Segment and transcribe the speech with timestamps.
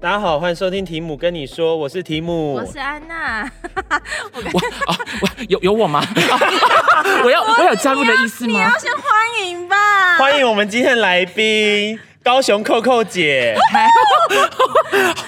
[0.00, 3.42] 大家好，欢迎收听提姆跟你说，我是提姆，我是安娜。
[4.32, 4.40] 我
[4.86, 6.00] 啊， 我有有我吗？
[7.24, 8.52] 我要我有加入的意思吗？
[8.52, 9.02] 你要先欢
[9.48, 10.16] 迎吧。
[10.16, 13.56] 欢迎我们今天来宾，高雄扣扣姐。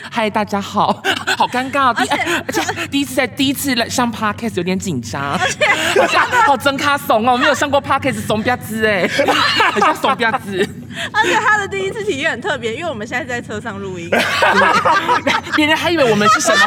[0.08, 1.02] 嗨，大家好，
[1.36, 5.36] 好尴尬，第而且第一次在第一次来上 podcast 有点紧张，
[5.98, 9.08] 好像好真卡怂哦，没有上过 podcast 怂吧子哎，
[9.72, 10.68] 很像怂吧子。
[11.12, 14.10] 而且他的第一次体验很特别，因为我们现在在车上录音，
[15.56, 16.60] 别人还以为我们是什么，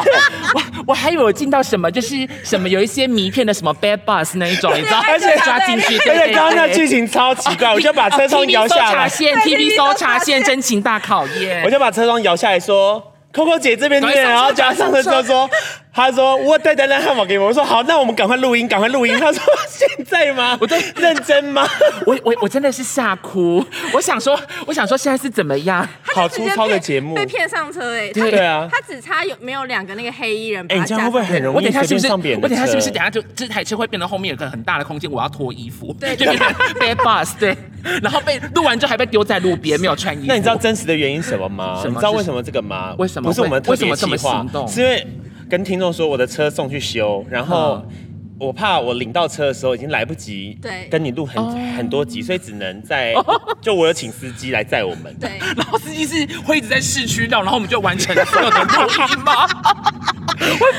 [0.54, 5.02] 我我还以为我进到什么，就是什么有一些迷片的什么 bad bus 那一种，你知道？
[5.06, 13.12] 而且抓进去，而且刚刚那剧情超奇怪，我就把车窗摇下来，TV 搜查线真情大考验，我就把车窗摇下来说。
[13.32, 15.50] ，Coco 姐这边对，然后加上的时候说，
[15.94, 19.16] 他说我带单单汉堡给我，我说好，那我们赶快录音，赶快录音。
[19.16, 20.58] 他说现在吗？
[20.60, 21.64] 我在认真吗？
[22.04, 25.88] 我我我真的是吓哭，我想说，我想说现在是怎么样？
[26.12, 30.66] 好粗糙的节目，被骗上车哎，对啊，他只差有没有两个那个黑衣人？
[30.68, 31.56] 哎，这样会不会很容易？
[31.58, 32.08] 我等下是不是？
[32.42, 36.48] 我等下是不是等下就这台车会变得后面有个很大的空间，我要脱衣服，对，就变成
[36.80, 37.56] bad bus 对，
[38.02, 40.26] 然后被录完之后还被丢在路边，没有穿衣服。
[40.26, 41.80] 那你知道真实的原因什么吗？
[41.86, 42.96] 你知道为什么这个吗？
[42.98, 43.28] 为什么？
[43.28, 44.66] 不是我们特别为什么这么心动？
[44.66, 45.06] 是因为
[45.54, 47.80] 跟听众说我的车送去修，然后
[48.38, 53.14] 我怕我领到车的时候已经来不及，对，跟你录很很多集，所以只能在
[53.62, 59.46] 就我有请司机来载我们，对，然后司机是会一直在市区绕，然后我们就完成了所有的录音吗？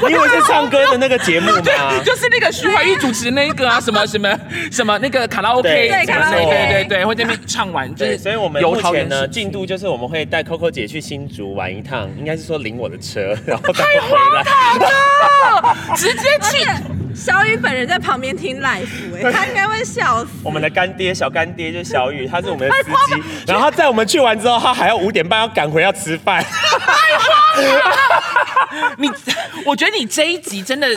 [0.07, 1.61] 你以为是唱歌的那个节目吗？
[2.03, 4.39] 就是那个徐怀钰主持那个啊，什么 什么
[4.69, 7.91] 什么那个卡拉 OK，对卡拉 OK，对对对，会在那边唱完。
[7.95, 14.43] 对，所以我们目前呢进度就是我们会带 Coco 姐去新竹玩一趟，应该是说领我的车，然后再回来。
[14.43, 16.67] 太荒唐了，直接去。
[17.15, 20.31] 小雨本人在旁边听 live，哎，他应该会笑死。
[20.43, 26.43] 我们的干爹小干爹就是小雨，他是我们的司机， 然后在我们去完之后，他还要五点半要赶回要吃饭。
[27.55, 28.95] 太荒唐了！
[28.97, 29.09] 你，
[29.65, 30.87] 我觉得你这一集真的，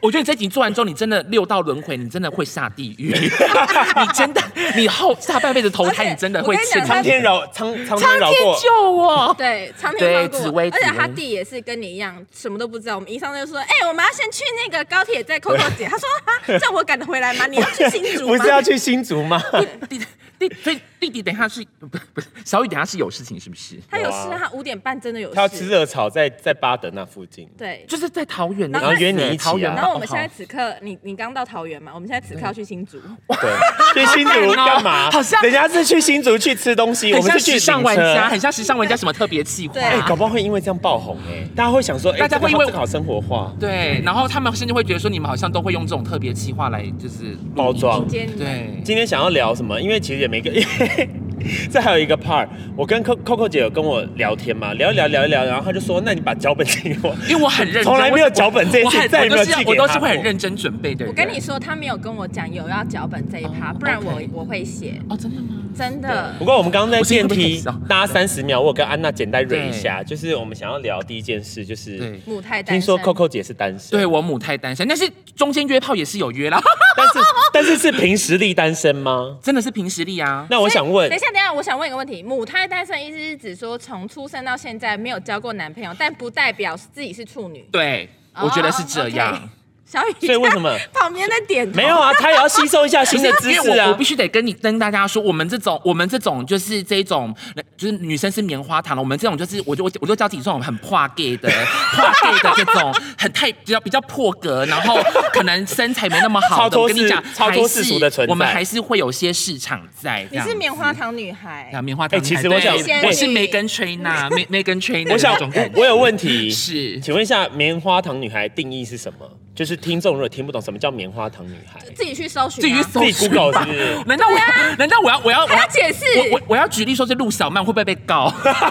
[0.00, 3.12] 我觉得你这一集做完之后，你真的六道轮回，你真的会下地狱。
[3.14, 4.42] 你真的，
[4.74, 8.20] 你后下半辈子投胎，你真的会吃苍天饶苍苍天
[8.62, 9.34] 救我。
[9.36, 10.60] 对，苍天放过我。
[10.60, 12.96] 而且他弟也是跟你一样，什么都不知道。
[12.96, 15.58] 我们一上就说，哎，我们要先去那个高铁，再扣扣。
[15.76, 17.46] 姐，他说啊，叫我赶得回来吗？
[17.46, 18.36] 你要去新竹吗？
[18.36, 19.42] 不是要去新竹吗？
[19.88, 20.00] 弟
[20.38, 23.76] 弟弟弟弟，等一下是不不是小雨，等下是有事情是不是？
[23.90, 25.34] 他有事，他五点半真的有事。
[25.34, 27.48] 他要吃热炒，在在巴德那附近。
[27.56, 29.58] 对，就是在桃园，然后约你一起。
[29.60, 31.92] 然后我们现在此刻，你你刚到桃园嘛？
[31.94, 33.00] 我们现在此刻要去新竹。
[33.28, 35.10] 对，去新竹干嘛？
[35.12, 39.80] 好像人家是去新竹去吃东西，我们是去时尚玩家，很像时尚玩家什么特别计划？
[39.80, 43.52] 哎，搞不好会因为这样爆红哎，大家会想说，大家会因为好生活化。
[43.60, 48.06] 对，然后他们甚至会觉得说，你们好像都会用这种特别企划来就是包装。
[48.08, 49.80] 对，今天想要聊什么？
[49.80, 50.50] 因为其实也没个。
[51.70, 61.06] 这还有一个 part，我跟 Coco 姐有跟我聊天嘛，聊一聊聊一聊，然后她就说：“那你把脚本寄给我， 因为我很认真，从来没有脚本这一次，再也没有寄给。”我都是会很认真准备的。
[61.06, 65.00] 我跟你说，他没有跟我讲有要脚本这一趴，不然我我会写。
[65.08, 65.48] 哦，真的吗？
[65.76, 66.34] 真的。
[66.38, 72.80] 不过我们刚刚在电梯搭三十秒，我跟安娜简单蕊一下，就是我们想要聊第一件事，就是母胎单身。
[72.80, 76.60] 听说 Coco 姐是单身，对我母胎单身，但是中间约炮也是有约啦。
[76.96, 77.18] 但是
[77.56, 79.38] 但是是凭实力单身吗？
[79.42, 80.46] 真的是凭实力啊。
[80.50, 82.22] 那我想问，等一下等一下，我想问一个问题。
[82.22, 87.66] 母胎单身意思是指说，从出生到现在没有交过男朋友，但不代表自己是处女。
[87.72, 88.06] 对，
[88.42, 89.48] 我觉得是这样。
[89.86, 90.02] Oh.
[90.02, 91.76] 小雨，所以为什么旁边在点头？
[91.76, 93.86] 没有啊， 他也要吸收一下新的知识啊。
[93.86, 97.32] 我，我必须得跟你跟大家说，我们这种我们这种就是这种，
[97.76, 99.02] 就是女生是棉花糖了。
[99.02, 104.98] 我们这种就是，我就我我就教自己 这种很破 gay 的破 gay 的这种，很太比较比较破格，然后
[105.32, 106.80] 可能身材没那么好的。
[106.80, 110.26] 我跟你讲，超脱世俗的存在，我们还是会有些市场在。
[110.32, 112.20] 你是棉花糖女孩啊，棉花糖。
[112.20, 115.12] 其实我想，我是 Meghan Trainor，梅 Meghan Trainor。
[115.12, 115.38] 我想，
[115.76, 119.30] 我有问题是，请问一下，棉花糖女孩定义是什么？
[119.56, 123.10] 就是听众如果听不懂什么叫棉花糖女孩，自己去搜寻，自己去搜寻。
[123.10, 123.96] 自己 Google 是不是？
[124.04, 124.76] 难道我要？
[124.76, 125.18] 难道我要？
[125.24, 125.44] 我要？
[125.46, 126.04] 我要解释。
[126.30, 128.30] 我我我要举例说，是陆小曼会不会被告？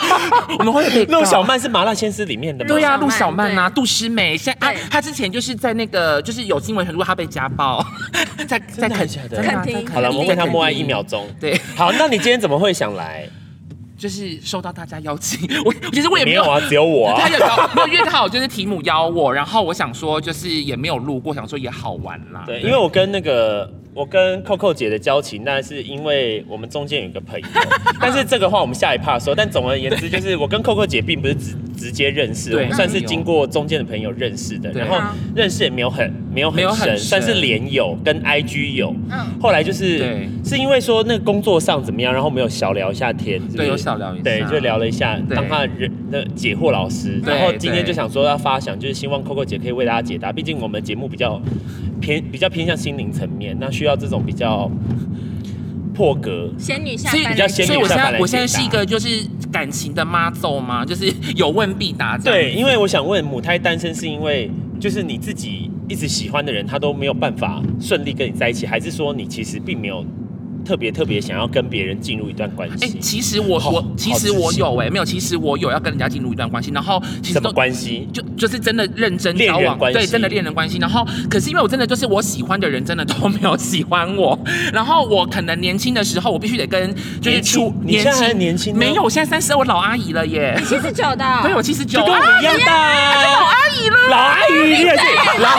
[0.60, 1.04] 我们会被。
[1.06, 2.68] 陆小曼是麻辣鲜师里面的吗？
[2.68, 4.38] 对呀，陆小曼啊，杜诗美。
[4.38, 7.84] 现在啊，她之前就是在那个，就是有新闻很多，她被家暴，
[8.48, 9.88] 在在肯在肯定。
[9.88, 11.28] 好了，我们为她默哀一秒钟。
[11.40, 13.28] 对，好，那你今天怎么会想来？
[13.98, 17.20] 就是受到大家邀请， 我其实我也没有，没有啊，只有我啊。
[17.22, 17.38] 他有
[17.76, 18.28] 没有约好？
[18.28, 22.44] 就是提姆邀我，然后我想说，就是也没有录过，想说也好玩啦。
[22.46, 27.48] 对，因为我跟那个我跟扣扣姐的交情，那是因为我们中间有一个朋友，
[28.02, 29.34] 但是这个话我们下一趴说。
[29.34, 31.56] 但总而言之，就是我跟扣扣姐并不是只。
[31.86, 34.98] 直接认识，我们算是经过中间的朋友认识的，然后
[35.36, 38.92] 认识也没有很没有很深，算是连友跟 IG 友。
[39.12, 40.00] 嗯，后来就是
[40.44, 51.40] 是因为说那个工作上怎么样，然后我们有小聊一下天，对，有小聊一下，对，就聊了一下，当他的人的解惑老师，然后今天就想说要发想，就是希望 Coco 姐可以为大家解答，毕竟我们节目比较
[52.02, 54.72] 偏比较偏向心灵层面，那需要这种比较。
[55.96, 57.76] 破格，仙女下凡，比较仙女下凡。
[57.76, 60.84] 所以我现在我现在是一个就是感情的妈奏吗？
[60.86, 62.18] 就是有问必答。
[62.18, 70.06] 对，因为我想问，母胎单身是因为就是你自己一直喜欢的人，他都没有办法顺利跟你在一起，还是说你其实并没有？
[70.66, 72.86] 特别特别想要跟别人进入一段关系。
[72.86, 78.08] 哎，其实我我其实我有哎，没有，其实我有要跟人家进入一段关系，然后其实什么关系？
[78.12, 80.78] 就就是真的认真交往，对，真的恋人关系。
[80.80, 84.38] 然后可是因为我真的就是我喜欢的人真的都没有喜欢我，
[84.74, 95.04] 然后我可能年轻的时候我必须得跟就是出年轻年轻没有，我现在三十二，我老阿姨了耶，七十九的，对，我七十九，跟我一样大，老阿姨了，老阿姨你也是
[95.40, 95.50] 老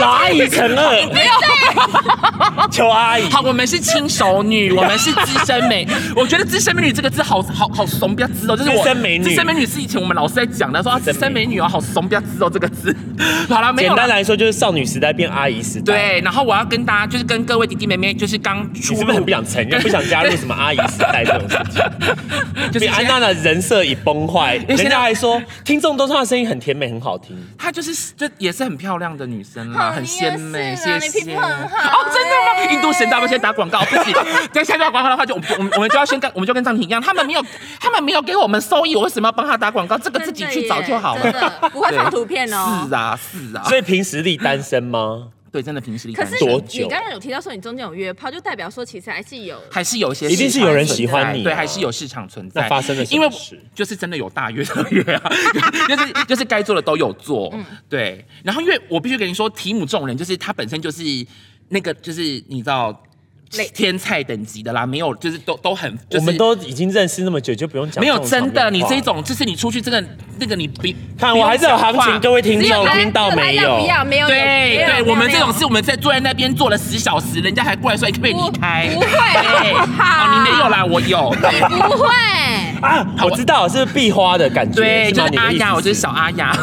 [0.00, 4.72] 老阿姨乘二，没有，求阿姨，好，我们是轻熟女。
[4.72, 9.24] 我们是资深美， 我觉得资深美女这个字好好好怂，不要知道，就是资深美女。
[9.24, 12.94] 资深美女是以前我们老师在讲的，说啊资深美女哦，好怂，不要知道这个字。
[13.48, 13.88] 好了，没有。
[13.88, 15.94] 简单来说就是少女时代变阿姨时代。
[15.94, 22.70] 对，然后我要跟大家，就是跟各位弟弟妹妹，就是刚出，你是不是很不想承认， 不想加入什么阿姨时代这种事情？
[22.72, 27.36] 就是安娜的人设已崩坏，人家还说听众都说她声音很甜美，很好听。
[27.58, 31.36] 她就是就也是很漂亮的女生啦，很鲜美，谢谢。
[31.36, 32.72] 哦，真的吗？
[32.72, 34.64] 印度神大不先打广告，不行。
[34.64, 37.44] 下面要广告的话，就我们我们就要先跟我们就跟张婷一样，他们没有
[37.78, 39.98] 他们没有给我们收益，我为什么要帮他打广告？
[39.98, 42.84] 这个自己去找就好了，不会放图片哦。
[42.88, 45.28] 是啊是啊，所以凭实力单身吗？
[45.52, 46.14] 对，真的凭实力。
[46.14, 46.82] 可是多久？
[46.82, 52.68] 你刚刚有提到说你中间有约炮，就代表说其实还是有还是有一些一定是有人喜欢你，对，还是有市场存在。
[52.68, 53.28] 发生的因为
[53.72, 55.30] 就是真的有大约的约啊，
[55.88, 57.54] 就是就是该做的都有做，
[57.88, 58.24] 对。
[58.42, 61.02] 然后因为我必须跟你说，提姆这种人就是他本身就是
[61.68, 63.00] 那个就是你知道。
[63.74, 68.02] 天菜等级的啦，没有，就是都都很，就是、我们都已经认识那么久，就不用讲。
[68.02, 70.02] 没有真的，你这种就是你出去这个
[70.38, 73.80] 那个你比看我还是有行情，各位听众听到没有？
[73.80, 74.26] 不要，没有。
[74.26, 78.88] 对对，我们这种是我们在坐在那边坐了十小时，人家还过来说你可不可以离开？
[78.94, 79.08] 不会，
[79.98, 81.30] 好，你没有啦，我有。
[81.88, 82.08] 不会
[82.80, 86.56] 啊，我知道是壁花的感觉，对，就是阿雅，我就是小阿雅，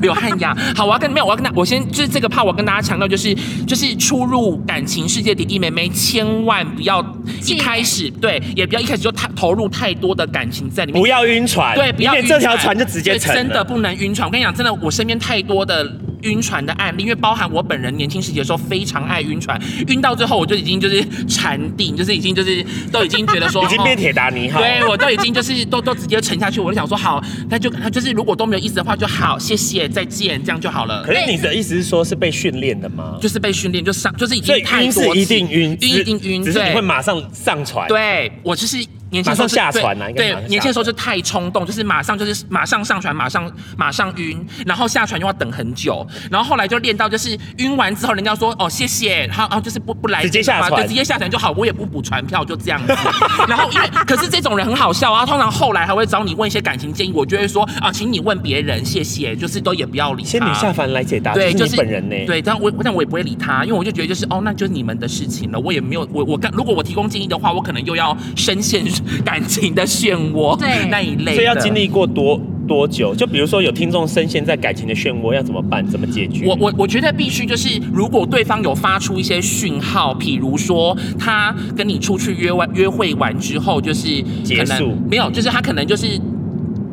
[0.00, 0.56] 刘汉雅。
[0.74, 3.34] 好，我要跟没有，我要跟他，我先就是这个怕我跟大家强调，就是
[3.66, 6.26] 就是出入感情世界的弟弟妹妹千。
[6.36, 7.04] 千万不要
[7.46, 12.76] 一开始对，也不要一开始就太投入太多的感情在里面，不要晕船，对，不要这条船。
[12.76, 14.28] 就直接沉，真的不能晕船。
[14.28, 15.90] 我跟你讲，真的，我身边太多的。
[16.26, 31.04] 晕船的案例，因为包含我本人年轻时期的时候非常爱晕船，晕到最后我就已经就是禅定，就是已经就是都已经觉得说 已经变铁达尼号，对我都已经就是都都直接沉下去，我就想说好，那就就是如果都没有意思的话就好，谢谢再见，这样就好了。
[31.04, 33.16] 可是你的意思是说是被训练的吗？
[33.20, 37.86] 就是被训练，就上就是已经太晕是一定晕，晕一定晕，只是你会马上上船。
[37.88, 38.84] 对我就是。
[39.10, 52.92] 年轻时候下船啊，对，年轻的时候就太冲动，就是马上就是马上上船，马上马上晕，然后下船又要等很久，然后后来就练到就是晕完之后，人家说哦谢谢，然后然后就是不不来，直接下船，对，直接下船就好，我也不补船票，就这样子。
[53.48, 60.28] 然后因为可是这种人很好笑啊，通常后来还会找你问一些感情建议，我就会说啊，请你问别人，谢谢，就是都也不要理他。
[60.28, 68.84] 仙女下凡来解答，对，就是本人呢，对，但我但我也不会理他，因为我就觉得就是哦，那就是你们的事情了，我也没有我我如果我提供建议的话，我可能又要深陷
[69.24, 73.14] 感情的漩涡，对那一类，所以要经历过多多久？
[73.14, 75.86] 就比如说有听众深陷在感情的漩涡，要怎么办？
[75.86, 76.46] 怎么解决？
[76.46, 86.20] 我我我觉得必须就是，如果对方有发出一些讯号，譬如说他跟你出去约完约会完之后，就是结束，没有，就是他可能就是。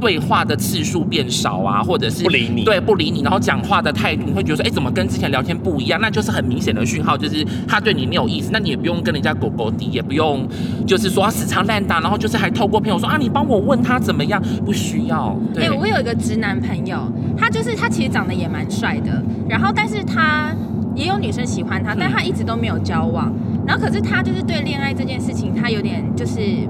[0.03, 5.97] 对话的次数变少啊，或者是不理你，对，不理你，然后讲话的态度，你会觉得说，哎，怎么跟之前聊天不一样？
[6.01, 8.49] 那就是很明显的讯号，就是他对你没有意思。
[8.51, 10.45] 那你也不用跟人家狗狗滴，也不用
[10.85, 14.43] 就是说死缠烂打，然后就是还透过朋友说啊，你帮我问他怎么样？
[14.65, 15.39] 不需要。
[15.53, 16.99] 对，我有一个直男朋友，
[17.37, 20.53] 他就是他其实长得也蛮帅的，然后但是他
[20.97, 23.31] 也有女生喜欢他，但他一直都没有交往。
[23.33, 26.67] 嗯、然后可是他就是对恋爱这件事情，他有点就是。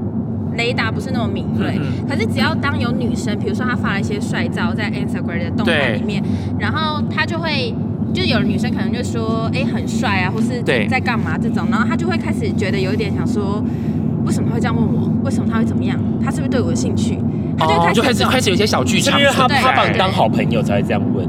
[0.56, 6.24] 雷达不是那么敏锐，可是只要当有女生，比如说她发了一些帅照在 Instagram 的动态里面，
[6.60, 7.74] 然后她就会，
[8.14, 13.64] 就有的女生可能就说，哎，很帅啊，或是在干嘛这种，然后她就会开始觉得有一点想说，
[14.26, 15.12] 为什么会这样问我？
[15.24, 16.00] 为什么他会怎么样？
[16.24, 17.18] 他是不是对我有兴趣？
[17.58, 21.28] 他就开始就开始开始有些小剧场，因为他他把你当好朋友才会这样问。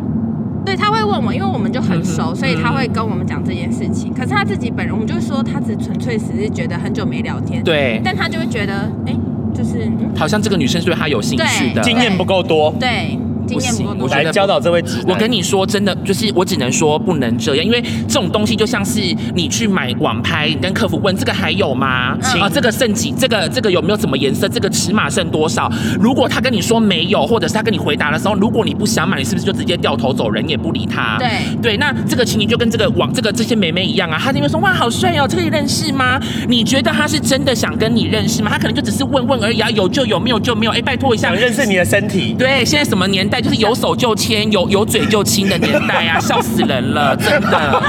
[0.64, 4.10] 对，他会问我，因为我们就很熟，嗯、所以他会跟我们讲这件事情。
[4.10, 8.00] 嗯、可是他自己本人，我们就说他只纯粹只是觉得很久没聊天，对。
[8.04, 9.14] 但他就会觉得，哎，
[9.54, 13.18] 就是好像这个女生是对他有兴趣的，经验不够多，对。
[13.44, 15.08] 不够多，来教导这位直男。
[15.08, 19.00] 我跟你说，真的就是我只能说不能这样，因为这种东西就像是
[19.34, 22.16] 你去买网拍，你跟客服问这个还有吗？
[22.40, 23.12] 啊，这个剩几？
[23.12, 24.48] 这个这个有没有什么颜色？
[24.48, 25.70] 这个尺码剩多少？
[26.00, 31.16] 如果他跟你说没有，或者是他跟你回答的时候，如果你不想买，你是不是就直接掉头走人也不理他？
[31.18, 31.28] 对
[31.62, 36.20] 对，那这个情景就跟这个网这个这些妹妹一样啊，他那边说哇好帅哦，可以认识吗？
[36.48, 38.50] 你觉得他是真的想跟你认识吗？
[38.50, 40.72] 他可能就只是问问而已啊，有就有，没有就没有。
[40.72, 42.34] 哎，拜托一下，想认识你的身体。
[42.38, 44.12] 对，现在什么年代就是有手就。
[44.24, 47.82] 牵有有嘴就亲的年代啊， 笑死人了，真的。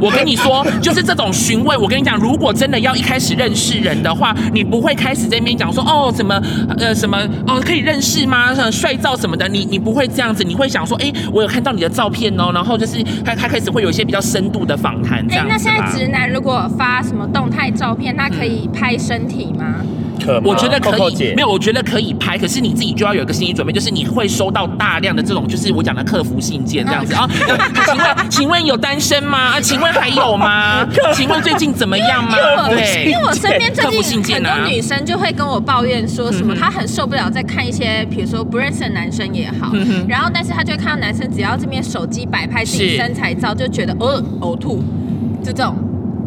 [0.00, 1.78] 我跟你说，就是这种询问。
[1.78, 6.40] 我跟你讲，如果真的要一开始认识人的话，你不会开始在那边讲说哦什么
[6.78, 8.54] 呃什么哦可以认识吗？
[8.70, 15.18] 帅照什么的，你你不会这样子，你会想说哎，我有看到你的照片哦，然后就是他他开始会有一些比较深度的访谈。
[15.30, 19.74] 哎，那现在直男如果发什么动态照片，他可以拍身体吗？
[20.24, 27.28] 可我觉得可以，没有，我觉得可以拍，可是你自己就要有一个心理准备，就是你会收到大量的这种，就是我讲的客服信件这样子啊。
[27.84, 29.38] 请问，请问有单身吗？
[29.38, 30.86] 啊，请问还有吗？
[31.14, 32.36] 请问最近怎么样吗？
[32.68, 39.72] 对，因为我身边最近很多女生就会跟我抱怨说什么，她很受不了在看一些，比如说不认识的男生也好，
[40.08, 44.82] 然后但是她就会看到男生只要这边手机摆拍自己身材照，就觉得呃呕吐，
[45.44, 45.76] 就这种。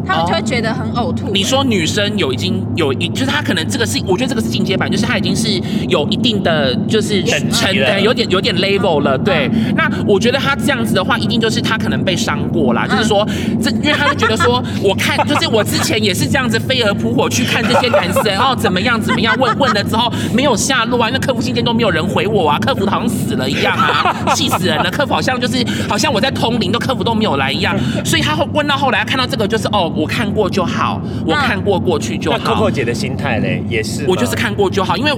[0.06, 1.30] 他们就会觉得很呕吐。
[1.32, 9.18] 你说女生有已经有一，就是她可能这个是，我觉得这个是进阶版，就是她已经是有一定的就是成的有点有点 level 了。
[9.18, 12.86] 对，那我觉得她这样子的话，一定就是她可能被伤过啦。
[12.86, 13.26] 就是说，
[13.60, 24.90] 这因为她就觉得说， 我看就是我之前也是这样子飞蛾扑火去看这些男生，然后怎么样怎么样问问了之后没有下落啊，那客服信件都没有人回我啊，客服好像死了一样啊，气死人了。
[24.90, 27.76] 客服好像就是好像我在通灵，都客服都没有来一样。
[28.04, 29.92] 所以他问到后来，看到这个就是哦。
[29.96, 32.38] 我看过就好，我看过过去就好。
[32.38, 35.10] 那 Coco 姐的心态嘞，也是，我就是看过就好，因为。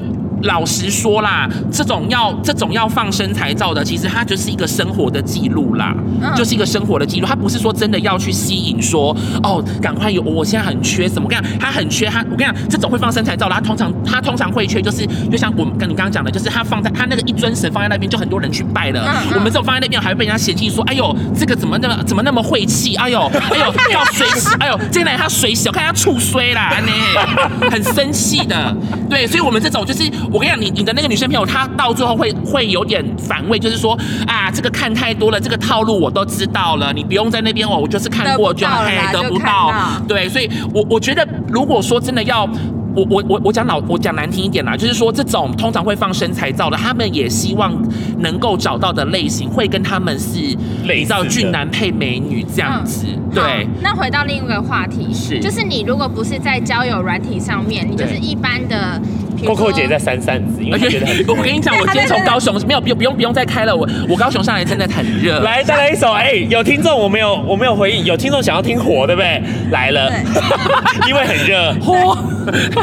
[0.43, 5.95] 老实说啦，这种要这种要放身材照的，其实它就是一个生活的记录啦，
[6.37, 7.27] 就是一个生活的记录。
[7.27, 11.25] 它不是说真的要去吸引说哦，赶快有，我现在很缺什么？
[11.25, 12.21] 我跟你讲，他很缺他。
[12.31, 19.13] 我跟你讲，这种会放身材照的，他通常他通常会缺，就是就像我跟你刚刚讲的，就是他放在他那个一尊神放在那边，就很多人去拜了。
[19.35, 22.95] 我们这种放在那边，还会被人家嫌弃说，哎呦，这个怎么那么怎么那么晦气？
[22.97, 28.75] 哎呦，哎呦， 要水洗，哎呦，这个人他水洗，我看他触衰啦，呢，很生气的。
[29.11, 30.09] 对，所以我们这种就是。
[30.33, 39.73] 我跟你讲，你你的那个女生朋友，她到最后会会有点反胃，就是说啊，这个看太多了，这个套路我都知道了，你不用在那边哦，我就是看过就嘿得不到，
[40.07, 42.49] 对，所以我我觉得如果说真的要。
[42.97, 47.73] 我我我我讲老我讲难听一点啦，就是说这种通常会放身材照的，他们也希望
[48.19, 53.07] 能够找到的类型会跟他们是比较俊男配美女这样子。
[53.07, 59.01] 嗯、对，那回到另一个话题，是就是你如果不是在交友软体上面，你就是一般的。
[59.45, 65.41] Coco 姐在扇扇子，因为觉得很我跟你讲，我今天从高雄没有不用不用不用再开了，我我高雄上来真的很热。
[65.41, 69.43] 来再来一首，哎，有听众我没有我没有回应，有听众想要听火，对不对？
[69.71, 70.13] 来了，
[71.09, 71.75] 因为很热。
[71.81, 72.17] 火。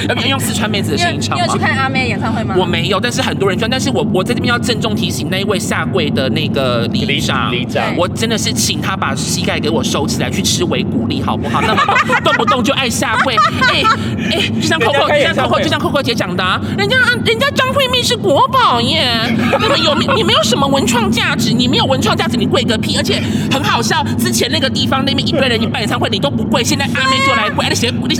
[0.08, 1.44] 要不要用四川妹子的声音唱吗？
[1.44, 2.54] 你有去看阿妹演唱会吗？
[2.56, 3.68] 我没有，但是很多人说。
[3.68, 11.62] 但是我我在这边要郑重提醒那一位下跪的那个里长，里长，我真的是请他把膝盖给我收起来，去吃维骨力好不好？
[11.62, 11.82] 那么
[12.24, 13.84] 动不动就爱下跪，哎
[14.34, 19.10] 哎，就像 Coco，就像 Coco，就像 Coco 姐讲的，啊，人家人家张惠妹是国宝耶，
[19.60, 21.52] 你们有你没有什么文创价值？
[21.52, 22.96] 你没有文创价值，你贵个屁！
[22.98, 23.20] 而且
[23.52, 28.16] 很好笑，之前那个地方那边一堆人你办演唱会你都不贵，现在阿妹就来跪，你写你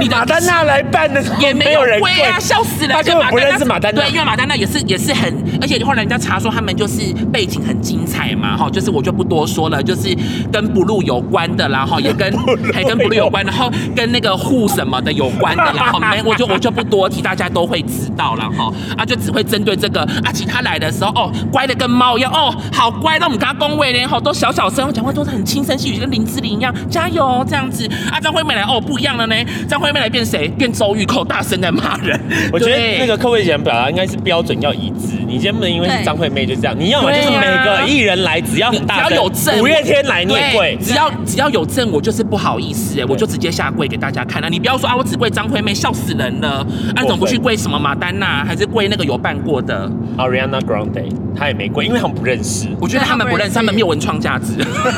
[0.00, 0.82] 你马丹娜来。
[0.90, 2.94] 办的也没有人跪啊，笑死了！
[2.94, 5.30] 他根本不认识马丹娜，对，因为马丹娜也是也是很，
[5.60, 10.16] 而且后来人家查说他们就是背景很精彩嘛，哈，就是我就不多说了，就是
[10.50, 12.32] 跟 Blue 有关的啦，哈， 也跟
[12.72, 29.34] 还跟 Blue 有关，然后跟那个 Who 什么的有关的啦，哈，没，我就我就不多提，大家都会知道了，哈，啊，就只会针对这个啊，其他来的时候哦，乖的跟猫一样，哦，好乖，那我们跟他恭维连好都小小声，讲话都是很轻声细语，跟林志玲一样，加油这样子，啊，张惠妹来哦，不一样了呢，
[29.68, 30.48] 张惠妹来变谁？
[30.48, 30.72] 变。
[30.78, 32.20] 周玉蔻大声在骂人，
[32.52, 35.18] 我觉得那个客位姐表达应该是标准要一致。
[35.26, 44.48] 你今天不能因为是张惠妹就这样，你要么就是每个艺人来，只要很大，只要有证，五月天来你也跪，只要只要有证，我就是不好意思哎，我就直接下跪给大家看了。
[44.48, 46.64] 你不要说啊，我只跪张惠妹，笑死人了。
[46.94, 52.68] 啊，怎么不去跪什么马丹娜，还是跪那个有办过的 Ariana Grande，他也没跪，因为他们不认识。
[52.80, 54.54] 我觉得他们不认识，他们没有文创价值，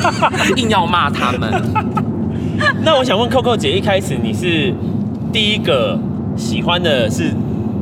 [0.57, 1.51] 硬要骂他们。
[2.85, 4.73] 那我想问 Coco 姐，一开始你是？
[5.33, 5.97] 第一个
[6.37, 7.33] 喜欢的是，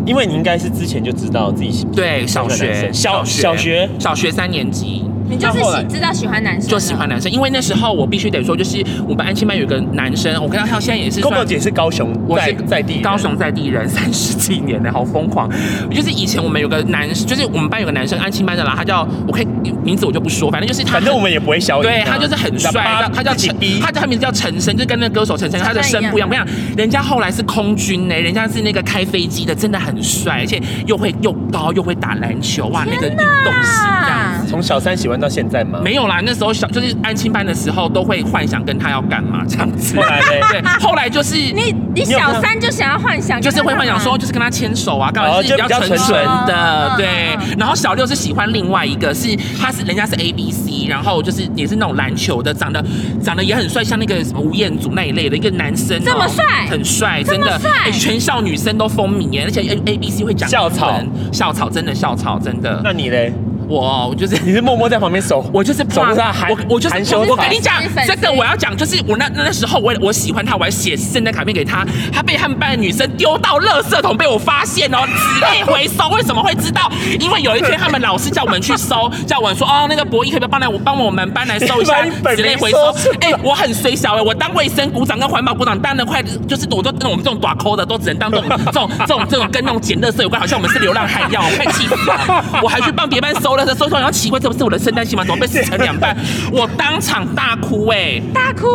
[0.05, 11.21] 因为你应该是之前就知道自己喜对小学小小学小学三年级你就是喜知道喜欢男生，就喜欢男生，因为那时候我必须得说，就是我们安亲班有个男生，我跟他他现在也是。
[11.21, 15.49] Coco 姐是高雄，我是在地高雄在地人 三十几年的，好疯狂。
[15.91, 19.47] 就是以前我们有个男，就是我们班有个男生安亲班的啦，他叫我可以
[19.85, 21.83] 名字我就不说，反正就是他，反正我们也不会消。
[21.83, 26.29] 对，他就是很帅，他叫陈，他叫他名字叫陈升，就跟那歌手陈升，他的声不一样。
[26.29, 34.28] 不一样，人家后来是空军呢，人家是那个开飞机的，真的很帅，而且又会又高又会打篮球，哇，那个运动型这样。
[34.49, 35.79] 从小三喜欢到现在吗？
[35.85, 39.95] 没有啦，那时候小就是安亲班的时候，都会幻想跟他要干嘛这样子。
[39.95, 40.27] 后来呢？
[40.51, 47.37] 对，后来就是你你小三就想要幻想，就是会幻想说，就是跟他牵手啊，干嘛是比较纯纯的，对。
[47.59, 52.83] 然后小六是喜欢另外一个，是他是人家是 A B C，然后就是也是那种篮球的，长得
[53.23, 57.61] 长得也很帅，像那个什么吴彦祖那一类的一个男生，这么帅，很帅，真的，
[57.93, 61.01] 全校女生都风靡耶，而且 A A B C 会讲校草，
[61.33, 62.81] 校草真的校草真的。
[62.83, 63.33] 那你嘞？
[63.69, 67.75] 我我就是 你是默默在旁边守，我就是守他，我我就是我跟你讲，
[68.07, 76.91] 真的我要讲，就是我那那时候我我喜欢他，我还写圣诞卡片给他，他被他们班的女生丢到垃圾桶被我发现哦，纸类回收， 为什么会知道？
[77.21, 82.79] 因为有一天他们老师叫我们去收， 叫我们说哦，那个博弈可不可以帮来我帮我们班来收一下纸类回收？
[83.21, 92.45] 哎，我很衰小哎，我当卫生股长跟环保股长当的快，就是我都我们这种短抠的都只能当这种这种这种这种跟那种捡垃圾有关，好像我们是流浪汉一样，我快气死了！
[92.63, 94.39] 我还去帮别班收垃圾，收一收然后奇怪。
[94.39, 96.17] 这不是我的圣诞礼物，怎么被撕成两半？
[96.53, 98.67] 我当场大哭哎、欸，大哭！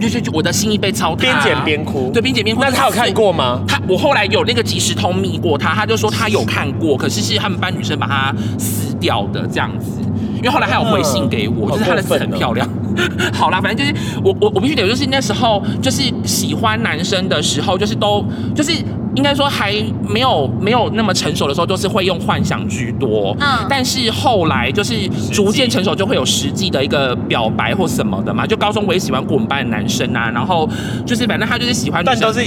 [0.00, 2.62] 就就就我的心意被糟蹋，边捡边哭，对，边捡边哭。
[2.62, 3.60] 那他有看过吗？
[3.68, 10.00] 他我后来有那个即时通密过他，他就说他有看过，可是是他们班女生把他撕掉的这样子。
[10.36, 12.66] 因为后来还有回信给我，就是他的字很漂亮。
[13.34, 18.72] 好啦，反正就是我我我必须得，就是那时候就是喜欢男生的时候，就是都就是。
[19.14, 19.72] 应该说还
[20.08, 23.36] 没有没有那么成熟的时候，都是会用幻想居多。
[23.40, 28.46] 嗯，但是后来就是逐渐成熟，就会有实际的一个表白或什么的嘛。
[28.46, 30.68] 就高中我也喜欢过我们班的男生啊，然后
[31.04, 32.44] 就是反正他就是喜欢，但都是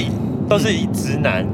[0.48, 1.46] 都是以直男。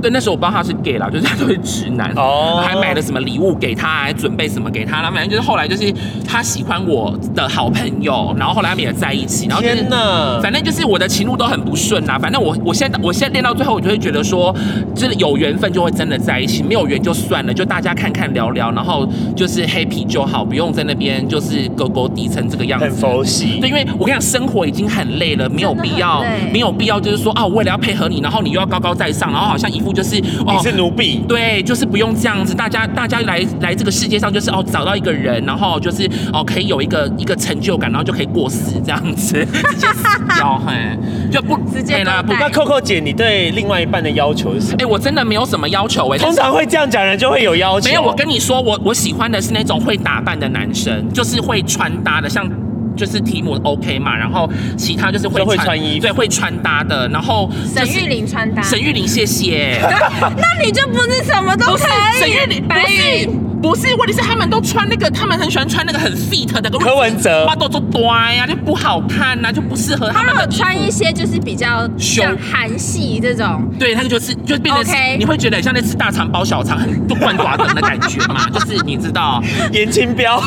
[0.00, 2.60] 对，那时候我不知道他是 gay 啦，就是他都是直男，oh.
[2.60, 5.92] 还买了什么礼物给他，还准备什么给他，然后反正就是后来就是
[6.26, 12.16] 他喜欢我的好朋友，然后后来他们也在一起，然后、就是、天哪，反正就是我的情路都很不顺啦。
[12.18, 14.54] 反正我我现在我现在练到最后，我就会觉得说，
[14.94, 22.86] 就是有缘分就会真的在一起，没有缘就算了，就大家看看聊聊，然后就是 happy 就好，不用在那边就是勾勾底成这个样子。
[22.86, 23.58] 很佛系。
[23.60, 29.87] 对，因为我跟你讲，生活已经很累了，没有必要，没有必要就是说啊，我为了要配合你，然后你又要高高在上，然后好像一副。
[29.92, 32.54] 就是哦，你是奴婢，对，就是不用这样子。
[32.54, 40.72] 大家大家来来这个世界上，就是哦，找到一个人，然后就是哦，可以有一个一个成就感，然后就可以过死这样子，直接死掉，嘿，
[41.30, 42.22] 就不 直接啦。
[42.22, 44.76] 不，那 Coco 姐，你对另外一半的要求是什么？
[44.80, 46.18] 哎，我真的没有什么要求哎。
[46.18, 47.88] 通常会这样讲人就会有要求。
[47.88, 52.48] 没有，我跟你说，我我喜欢的是那种会打扮的男生，就是会穿搭的，像。
[52.98, 59.78] 就是题目 OK 嘛，然后其他就是会穿，会穿衣服，对，会穿搭的，然后沈玉玲穿搭，沈玉玲，谢谢。
[60.36, 61.84] 那你就不是什么都可
[62.16, 63.30] 以，沈玉琳，白玉。
[63.60, 66.70] 不是，问题是他们都穿那个，他们很喜欢穿那个很 fit 的。
[66.78, 70.32] 柯文哲，花都做短呀，就不好看呐，就不适合他们。
[70.32, 79.42] 他们穿一些就是比较像韩系这种，对，他就是就变成你会觉得像那次大肠包小肠很断寡等的感觉嘛， 就是你知道，
[79.72, 80.40] 严清标，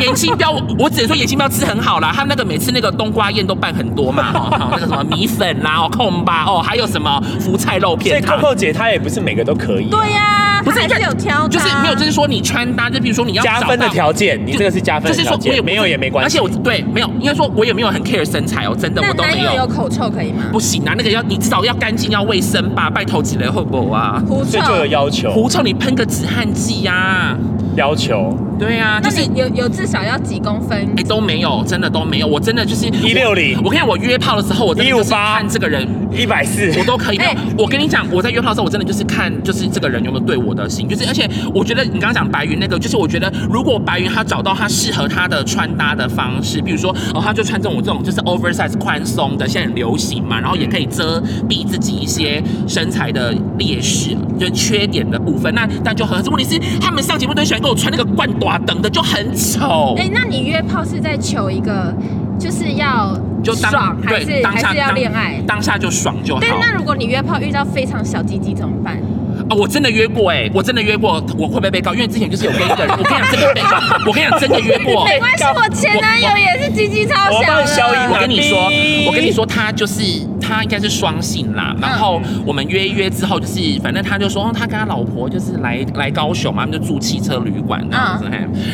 [0.00, 8.20] 严清标，我我只能说严清标吃很好啦，他们那个每次那个冬瓜宴都办很多嘛， 哦，那个什么米粉啦，哦，控吧，哦，还有什么福菜肉片。
[8.22, 9.88] 所以 Coco 姐她也不是每个都可以。
[9.88, 13.42] 对呀，不是还是有挑，就是没有，就是说你穿搭，就比如说你要。
[13.42, 15.24] 加分的条件，你这个是加分的条件。
[15.24, 16.26] 就是说我也没有也没关系。
[16.26, 19.54] 而且我对没有，应该说我也没有很 care 身材哦，真的我都没有。
[19.54, 20.44] 有口臭可以吗？
[20.52, 24.22] 不行啊，那个要你至少要干净要卫生吧，拜托几雷会不会啊？
[24.28, 27.36] 狐臭就有要求，狐臭你喷个止汗剂呀。
[27.76, 28.36] 要求。
[28.58, 30.76] 对呀，就是有有至少要几公分？
[30.96, 32.26] 哎，都没有，真的都没有。
[32.26, 33.56] 我真的就是一六零。
[33.62, 37.18] 我跟你讲，我约炮的时候，我一五八看这个人一百四，我都可以。
[37.18, 55.54] 没有，我跟你讲，我在约炮的时候，我真的就是看就是这个人有没有对我的心，就是而且我觉得你刚刚讲白云那个，就是我觉得如果白云她找到她适合她的穿搭的方式，比如说哦，她就穿这种这种就是 oversize 宽松的，现在很流行嘛，然后也可以遮蔽自己一些身材的劣势，就缺点的部分。
[55.54, 59.28] 那但就很，问题是他们上节目都喜欢给我穿那个冠短等的，就很。
[59.38, 61.94] 丑哎，那你约炮是在求一个，
[62.38, 65.40] 就是要就爽，还是还是要恋爱？
[65.46, 66.40] 当下就爽就好。
[66.40, 69.00] 对，那如果你约炮遇到非常小鸡鸡怎么办？
[69.48, 71.94] 啊，我真的约过哎，我真的约过，我会不会被告？
[71.94, 75.04] 因为之前就是有跟一个人， 我跟你讲真的被告，我跟你讲真的约过。
[75.04, 77.38] 没关系，我前男友也是鸡鸡超小。
[77.38, 78.58] 我跟你说，
[79.06, 80.02] 我跟你说，他就是。
[80.40, 81.76] 他应该是双性啦。
[81.78, 88.24] 然后我们约一约之后，就是反正他就说，他跟他老婆就是来来高雄嘛，他们就住汽车旅馆这样子。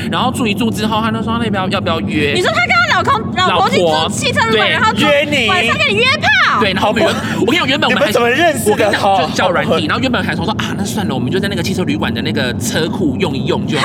[0.08, 2.32] 然后住一住之后，他就说那边要不要约？
[2.32, 6.04] 你说他跟他老公老婆去住汽车旅馆，然后约你晚上跟你约
[6.54, 6.60] 炮？
[6.60, 8.92] 对，然后我们原我跟你讲，原本我们还怎么认识的？
[8.92, 9.86] 就叫软体。
[9.86, 13.84] 然后原本还说说啊，那算了，我们就在那个汽车旅馆的那个车库用一用就好，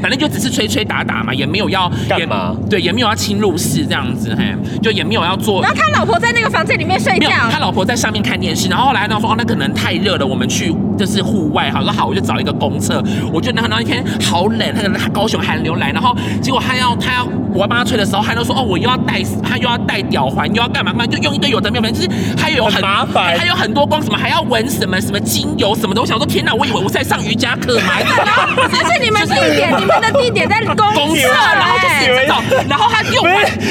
[0.00, 2.56] 反正就只是吹吹打打嘛，也没有要干嘛？
[2.68, 5.62] 对，也没有要侵入室这样子，嘿，就也没有要做。
[5.62, 8.68] 然后他老婆在那个房间里面睡觉，他老婆在上面看电视。
[8.68, 11.70] 然后后来他说哦，那可能太热了，我们去就是户外。
[11.70, 13.02] 好说好，我就找一个公厕。
[13.32, 26.00] 我就那那一天好冷，那个高雄寒流来，然后结果他要他要我要帮他吹的时候，他就说哦，我又要戴他又要戴吊环，又要干嘛干嘛，就用一堆有的没有，反正就是还有很，很麻烦，还有很多光什么还要闻什么什么精油什么的。
[26.00, 27.92] 我想说天哪，我以为我在上瑜伽课嘛。
[28.70, 30.76] 只是你们地点，你们的地点在公
[31.16, 32.36] 厕，然后就是这种，
[32.68, 33.22] 然后他又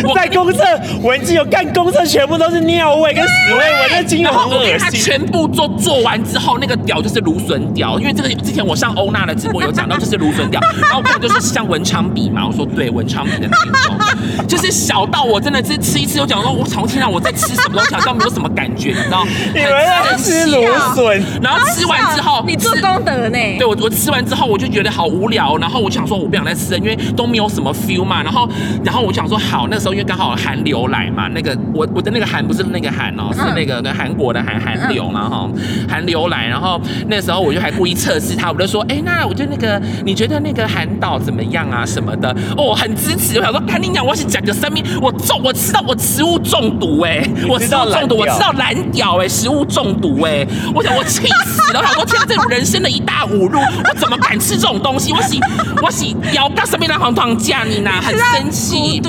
[0.08, 0.64] 我在公厕
[1.02, 4.78] 闻精油，干公厕全部都是尿味跟屎味，闻那精油很恶心。
[4.80, 10.60] 他全部做做完之后，那个屌就是芦笋屌，因为这个之前我上欧娜的直播有讲到，就是芦笋屌。
[10.82, 19.24] 然后我看就是像文昌笔嘛，我说对，文昌笔的那种，就是小到我真的是吃一次，我讲说我从天上，我在吃什么东西，好像没有什么感觉，你知道？
[19.54, 20.64] 你们在吃芦
[20.96, 23.38] 笋，然后吃完之后，你做功德呢？
[23.58, 28.24] 对我，我吃完之后我就觉得好无聊，然后我想说我不想再吃了，因为都没有什么 feel 嘛。
[28.24, 28.50] 然后，
[28.84, 35.50] 然后我想说好，那时候因为刚好韩流来嘛，那个我我的那个韩不是那个韩哦，是那个跟韩国的韩韩流嘛哈，
[35.88, 42.36] 韩流来，然后那时候我就还故意测试他，我就说，哎，那我就那个，你觉得那个韩导怎么样啊什么的？
[42.58, 43.38] 哦，很支持。
[43.38, 55.12] 我想说，看你讲，我是讲个生命，我中，我吃到我食物中毒哎，我吃到中毒，我知道蓝屌哎，食物中毒哎，我想我气死了，我想说天，这种人生的一大侮辱，我怎么敢吃这种东西？
[55.14, 55.40] 我洗
[55.82, 57.92] 我洗腰到身边的黄糖酱你呢？
[58.02, 59.02] 很生气。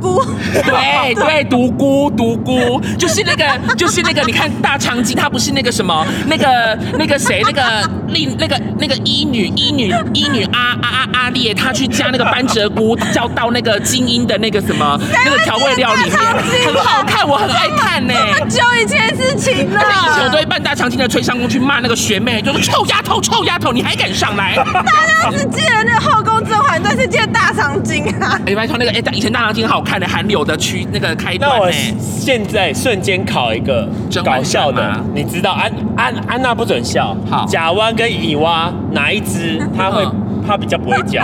[0.00, 7.62] 毒独孤，对对，独孤独孤，就是那个就是那个，你看大长今，他不是那个什么那个那个谁那个
[8.08, 16.18] 令那个那个医女医女医女阿阿阿阿烈，他去加那个班哲菇，叫到那个精英的那个什么那个调味料里面，
[16.66, 18.14] 很好看，我很爱看呢。
[18.32, 24.54] 很久以前事情了，以前我都会扮大长今的吹相公去骂那个学妹，就说臭丫头臭丫头，你还敢上来？
[24.56, 28.38] 大家只记得那个后宫甄嬛传，是件大长今啊。
[28.46, 29.62] 哎，拜托那个哎，以前大长今。
[29.62, 31.48] 挺好看的韩流的区那个开端。
[31.48, 33.88] 那我现在瞬间考一个
[34.24, 37.16] 搞笑的，你知道安安安娜不准笑。
[37.30, 40.04] 好，甲蛙跟乙蛙哪一只它会
[40.44, 41.22] 它比较不会叫？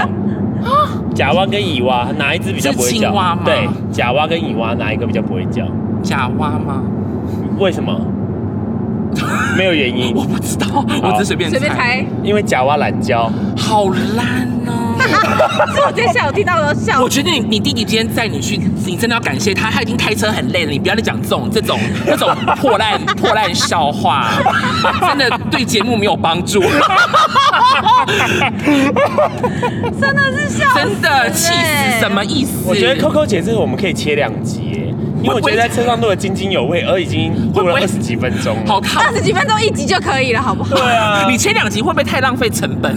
[1.17, 3.13] 甲蛙跟乙蛙哪一只比较不会叫？
[3.45, 5.67] 对，甲蛙跟乙蛙哪一个比较不会叫？
[6.01, 6.81] 甲蛙吗？
[7.59, 7.93] 为什么？
[9.57, 10.67] 没有原因， 我不知道，
[11.03, 12.05] 我只随便随便猜。
[12.23, 14.78] 因为甲蛙懒叫，好烂哦。
[15.75, 17.01] 是我今天下午听到的笑。
[17.01, 24.31] 我觉得你你弟弟今天载你去，你真的要感谢他，他已经开车很累了，你不要再讲这种这种 这种破烂破烂笑话，
[25.09, 26.61] 真的对节目没有帮助。
[30.01, 32.53] 真的是笑，真的气死，什么意思？
[32.67, 34.78] 我觉得 Coco 姐这个我们可以切两集。
[35.23, 40.77] 因为我觉得在车上录的津津有味，而已经录了二十几分钟，好看，二十几分钟一集就可以了，好不好？
[40.77, 42.97] 对啊，你前两集会不会太浪费成本？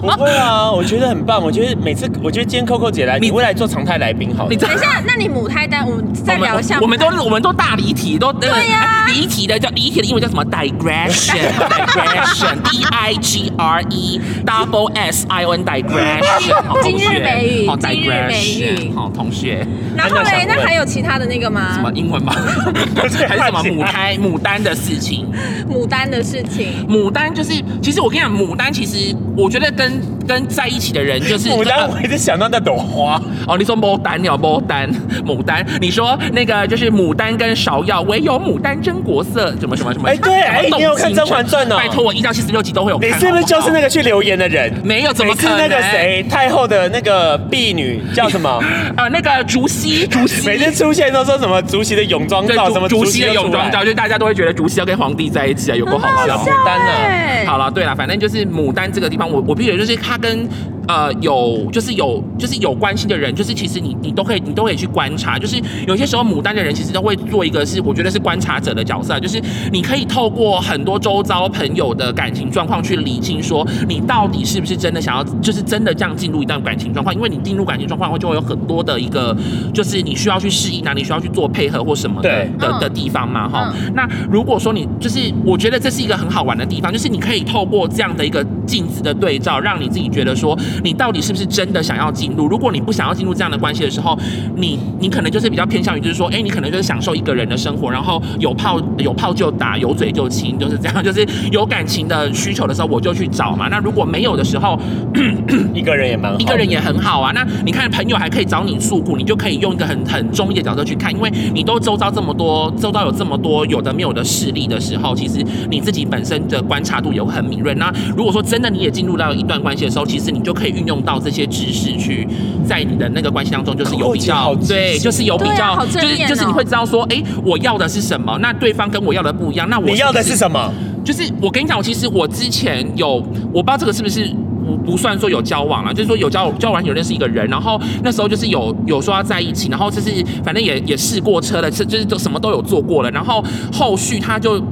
[0.00, 1.42] 不会啊，我觉得很棒。
[1.42, 4.48] 我觉得每次，我觉得今天 Coco 姐来，你未来做常态来宾好。
[4.48, 6.78] 你等一下，那你母胎单，我们再聊一下。
[6.80, 16.82] 我们都我们都大离题，都对呀，离题的叫离题的英文叫什么？digression，digression，d i g r e double s i o n digression。
[16.82, 19.66] 今日美语，今日美语，好同学。
[19.96, 20.44] 然后嘞？
[20.46, 21.61] 那还有其他的那个吗？
[21.74, 22.32] 什么英文吗？
[23.28, 25.26] 还是什么母胎牡丹的事情？
[25.68, 33.56] 牡丹的事情，牡丹就是，其实我跟你讲，牡丹其实我觉得跟跟在一起的人就是牡丹，我一直想到那朵花 哦。
[33.58, 34.90] 你说牡丹，你有牡丹，
[35.24, 40.08] 牡丹，你说那个就是牡丹跟芍药，唯有牡丹真国色，什么什么什么？
[40.08, 41.76] 哎，对，哎，你有看《甄嬛传》哦？
[41.76, 43.08] 拜托，我一到七十六集都会有看。
[43.08, 44.72] 你是不是就是那个去留言的人？
[44.84, 45.58] 没有，怎么可能？
[45.58, 48.62] 是那个谁太后的那个婢女叫什么？
[48.96, 56.38] 呃，那个竹溪，竹溪每次出现都说什么竹席的泳装照，什么竹席的泳装照，就大家都会觉得竹席要跟皇帝在一起啊，有多好笑。
[56.38, 57.50] 牡丹呢？
[57.50, 60.48] 好了，对了，反正就是牡丹这个地方，我我必须就是他跟。
[60.88, 69.40] 呃，有就是有就是有关系的人，就是其实你你都可以你都可以去观察，就是有些时候牡丹的人其实都会做一个是我觉得是观察者的角色，就是
[69.72, 79.36] 你可以透过很多周遭朋友的感情状况去理清，说你到底是不是真的想要，就是真的这样进入一段感情状况，因为你进入感情状况后就会有很多的一个
[79.72, 83.72] 就是你需要去适应啊，你需要去做配合或什么的的的地方嘛，哈。
[83.94, 92.46] 那如果说你就是我觉得这是一个很好玩的地方，就是你可以透过这样的一个镜子的对照，让你自己觉得说，你到底是不是真的想要进入？
[92.46, 94.18] 如果你不想要进入这样的关系的时候，
[94.56, 103.68] 你你可能就是比较偏向于就是说，哎，你可能就是享受一个人的生活，然后有炮有炮就打，有嘴就亲，就是这样， 就是有感情的需求的时候我就去找嘛。
[103.68, 104.80] 那如果没有的时候，
[105.74, 107.30] 一个人也蛮好，一个人也很好啊。
[107.34, 117.74] 那你看朋友还可以找你诉苦，你就可以用一个很很中立的角度去看，因为你都周遭这么多，周遭有这么多有的没有的事例的时候，其实你自己本身的观察度也会很敏锐。
[117.74, 122.26] 那如果说真的你也进入到一段关系的时候，其实你就可以运用到这些知识去
[122.64, 128.38] 在你的那个关系当中，就是有比较，对，就是有比较，啊、就是就是你会知道说，哎，我要的是什么？
[128.40, 130.72] 那对方跟我要的不一样，那我你要的是什么？
[131.04, 133.16] 就是我跟你讲，我其实我之前有，
[133.52, 134.24] 我不知道这个是不是
[134.64, 140.10] 不不算说有交往啊，就是说有交交往有认识一个人，然后那时候就是有有说要在一起，然后就是
[140.44, 144.62] 反正也也试过车了，是就是都什么都有做过了，然后后续他就。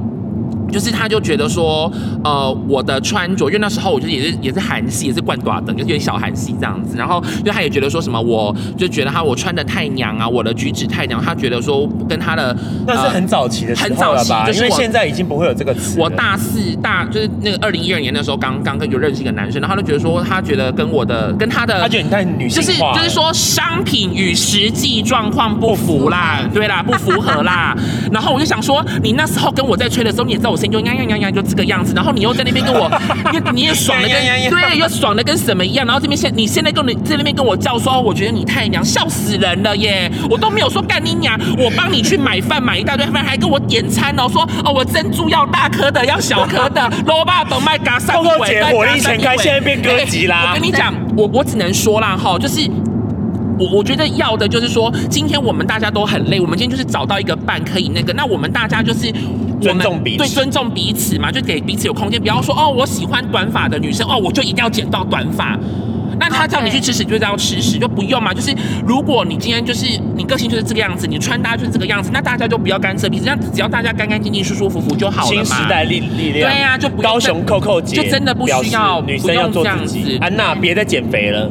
[0.71, 1.91] 就是他就觉得说，
[2.23, 6.95] 呃，我的穿着，因为那时候我就也是也是韩系，也是惯大的，就是有点小韩系这样子。
[6.97, 11.21] 然后，因为他也觉得说什么，我就觉得他我穿的太娘啊，我的举止太娘。
[11.21, 12.55] 他觉得说跟他的
[12.87, 14.47] 那是很早期的时候了吧？
[14.47, 15.99] 就是因为现在已经不会有这个词。
[15.99, 27.75] 我大四大就是那个二零一二年的时候，刚刚跟就认识一个男生，然后他就觉得说，他觉得跟我的跟他的，他觉得你太女性化，就是就是说商品与实际状况不符啦，对啦，不符合啦。
[28.11, 30.60] 然后我就想说，你那时候跟我在吹的时候，你也知道我。
[30.69, 32.91] 就呀呀呀呀，就这个样子，然后你又在那边跟我，
[33.31, 34.17] 你你也爽的跟
[34.49, 40.11] 对，又爽的跟什么一样，然后这边现你现在跟你在那边跟我叫说，我觉得你太娘，笑死人了耶！
[40.29, 50.49] 我都没有说干你娘，我帮你去买饭买一大堆饭，还跟我点餐哦，说哦我珍珠要大颗的，要小颗的， 萝卜等麦嘎三尾，姐火力全开，现在变哥吉拉。
[50.49, 52.69] 我跟你讲，我我只能说啦哈，就是。
[53.59, 59.13] 我我觉得要的就是说，今天我们大家都很累，我们今天就是找到一个伴可以那个，那我们大家就是
[59.61, 62.19] 尊重彼此，对，尊重彼此嘛，就给彼此有空间。
[62.19, 65.57] 不要说哦，我喜欢短发的女生哦，我就一定要剪到短发。
[66.19, 68.31] 那他叫你去吃屎，就是要吃屎，就不用嘛。
[68.31, 75.43] 就是如果你今天就是你个性就是这个样子，你穿搭就是这个样子，那大家就不要干涉彼此，这样只要大家干干净净、舒舒服服就好了嘛。
[75.43, 80.19] 新时代力力量，对呀、啊，就不用高雄扣扣姐，就真的不需要女生要做自己。
[80.21, 81.49] 安娜，别再减肥了。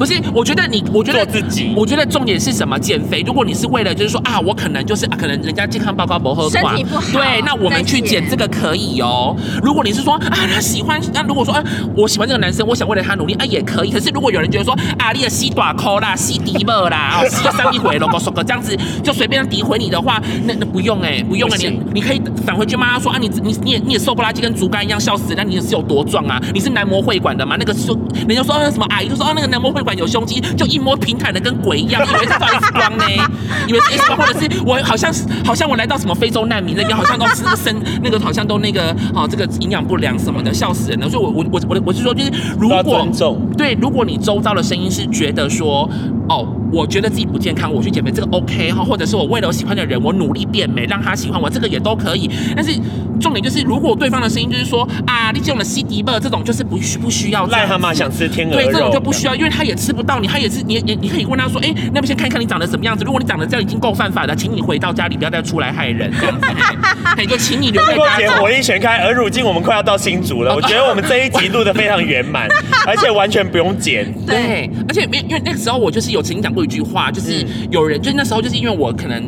[0.00, 2.78] 不是，我觉得你，我觉得做自己，我觉得重点是什么？
[2.78, 3.20] 减肥。
[3.26, 9.36] 如果你是为了就是说啊，我可能就是、啊、可能人家健康报告不合身体不好，对，那我们去减这个可以哦。
[9.62, 11.62] 如果你是说啊，他喜欢，那如果说啊，
[11.94, 13.90] 我喜欢这个男生，我想为了他努力啊，也可以。
[13.90, 26.40] 可是如果有人觉得说啊，你的西短裤啦，西迪莫啦，哦，西个三一回了，我说个这样子就随便诋毁你的话，那那不用哎、欸，不用啊，你你可以返回去骂他说啊，你你你也你也瘦不拉几，跟竹竿一样，笑死，那你是有多壮啊？
[26.54, 27.56] 你是男模会馆的吗？
[27.58, 27.94] 那个说
[28.26, 30.40] 人家说啊什么阿姨就说啊，那个男模会馆有胸肌。
[30.56, 33.04] 就一摸平坦的跟鬼一样，以为是照 X 光呢，
[33.68, 41.08] 以为是 X 光，或者是我好像是好像我来到什么非洲难民那边，好像都是生那个好像都那个哦，这个营养不良什么的，笑死人了。
[41.08, 43.08] 所以我我我我我是说，就是如果
[43.56, 45.88] 对，如果你周遭的声音是觉得说
[46.30, 52.30] 哦，我觉得自己不健康，我去减肥这个 OK 哈，或者是我为了我喜欢的人，我努力变美让他喜欢我，这个也都可以。
[52.54, 52.70] 但是
[53.20, 60.48] 重点就是，如果对方的声音就是说啊，你这种的 C D 这种就是不需不需要癞蛤蟆想吃天鹅肉，对，这种就不需要，因为他也吃不到你，他也。
[60.50, 63.04] 是你你你可以问他说，哎、欸，那不先看看你长得什么样子？
[63.04, 66.12] 如果你长得这样已经够犯法的，请你回到家里，不要再出来害人。
[66.18, 66.46] 这样子，
[67.16, 68.18] 那就请你留在家。
[68.18, 72.48] 姐火力全开，而如今我们快要到新竹了， 我觉得我们这一集录的非常圆满，
[72.84, 74.12] 而且完全不用剪。
[74.26, 79.22] 对，而且因为那个时候我就是有曾经讲过一句话，就是有人就那时候就是因为我可能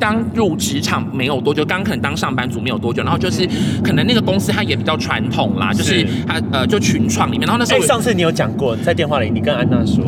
[0.00, 3.48] 刚入职场没有多久，刚可能当上班族没有多久，然后就是
[3.82, 10.04] 可能那个公司它也比较传统啦，就是它呃就群创里面，然后那时候、欸、上次你有讲过在电话里，你跟安娜说。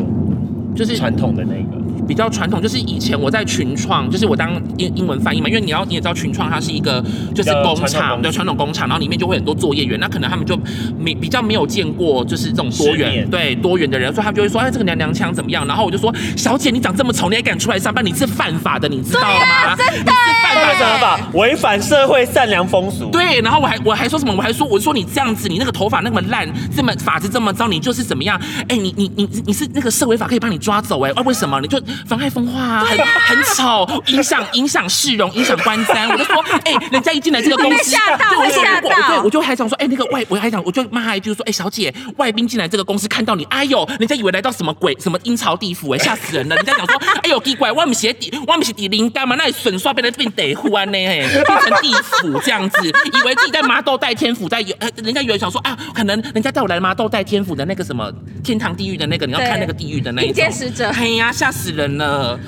[0.75, 1.74] 就是传统的那个。
[2.07, 10.57] 比较传统，就是以前我在群创，就是我当英英文翻译嘛，因为你要你也知道群创它是一个就是工厂，对传统工厂，然后里面就会很多作业员，那可能他们就
[10.99, 15.65] 没比较没有见过就是这种多元对多元的人，所以他们就会说哎这个娘娘腔怎么样？
[15.67, 18.05] 然后我就说小姐你长这么丑你还敢出来上班？
[18.05, 19.45] 你是犯法的，你知道吗？
[19.45, 21.19] 啊、真的，你是犯法什么法？
[21.33, 23.09] 违反社会善良风俗。
[23.09, 24.33] 对，然后我还我还说什么？
[24.35, 28.39] 我还说我说你这样子，你那个头发那么烂，这么发质这么糟，你就是怎么样？
[28.69, 31.11] 哎你你你你是那个社会法可以把你抓走哎？
[31.15, 31.59] 啊为什么？
[31.61, 32.85] 你就妨碍风化啊？
[32.85, 36.09] 很很丑，影响影响市容，影响观瞻。
[36.11, 46.55] 我就说，哎、欸，人家一进来这个公司，吓到，我吓到，对，我就还想说，哎、欸，那个外，我还想，我就骂他一句说，哎、欸，小姐，外宾进来这个公司看到你，哎呦，人家以为来到什么鬼，什么阴曹地府，哎，吓死人了。
[46.55, 49.35] 人家讲说，哎呦，奇怪，我们鞋底，我们是底灵干嘛？
[49.35, 58.11] 那里损刷变得变得欢呢，嘿，变成地府这样子，以为自己在麻豆带天府，在有，人家以为想说啊，可能人家带我来麻豆带天府的那个什么
[58.43, 62.39] 天堂地狱的那个，你要看那个地狱的那一种，使者，哎呀，吓死人了。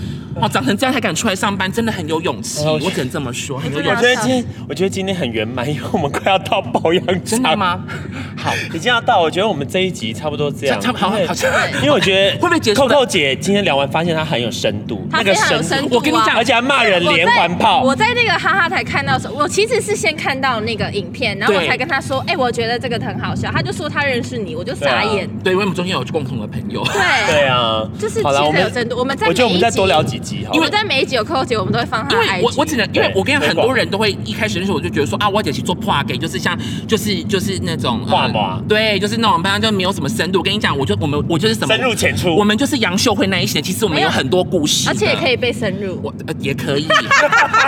[0.41, 2.63] 哦，长成这样还敢出来上班，真的很有勇气。
[2.65, 3.89] 我只能这么说，很有勇气。
[3.91, 7.03] 我觉得今天，我觉得今天很圆满，因为我们快要到保养。
[7.23, 7.83] 真的吗？
[8.37, 10.79] 好，已经要到，我觉得我们这一集差不多这样。
[10.79, 15.95] 差不多，好，好像因为我觉得会不会结束？Coco 姐今天聊完，发现她很有深度，她非常有深度。
[15.95, 17.81] 我跟你讲，而且还骂人连环炮。
[17.81, 23.51] 我在那个哈哈台看到时候，我其实是先看到那个影片，然后我才跟他说，哎，我觉得这个很好笑。
[23.51, 25.27] 他就说他认识你，我就傻眼。
[25.43, 26.83] 对，因为我们中间有共同的朋友。
[26.85, 28.97] 对对啊，就是其实有深度。
[28.97, 32.13] 我们在我觉得我们再多聊几集，因为在每一集有 Coco 姐，我们都会放他。
[32.13, 40.39] 因为我我只能，因为我跟你讲，很多人都会一开始那时候我就觉得说啊，我姐去做破给，就是像就是就是那种话嘛，对，就是那种，反正就没有什么深度。
[40.39, 46.87] 我跟你讲，我就我们我就是什么深入浅出，我们就是杨秀慧那一些，其实我们有很多故事，而且也可以被深入，我呃也可以。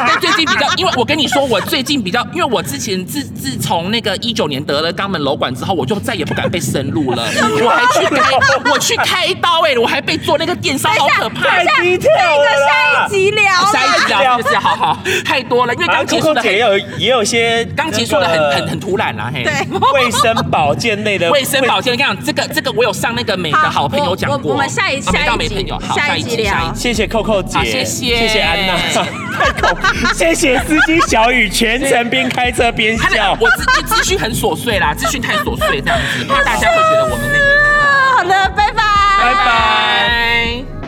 [0.07, 7.23] 但最近比较，因为我跟你说，我最近比较，因为我之前自自从那个一九年得了肛门瘘管之后，我就再也不敢被深入了。
[7.63, 11.41] 我还去开，我去开刀哎，我还被做那个电烧，好可怕！
[11.49, 19.45] 太低调了，下一集聊下一集聊就是好好太多了因为刚结束的也有也有一些刚结束的很很很突然啦嘿。
[19.93, 25.37] 卫生保健类的 卫生保健跟你讲这个这个我有上那个美的好朋友讲过我们下一期再好
[25.95, 26.23] 下一
[26.75, 28.39] 谢谢扣扣姐谢谢。
[28.41, 28.77] 安娜。
[29.39, 33.37] 太恐怖谢谢司机小雨全程边开车边笑。
[33.39, 37.49] 我自资讯很琐碎啦 资讯太琐碎这样子怕大家会觉得我们那个。
[38.17, 38.83] 好的拜拜。
[39.17, 40.78] 拜拜。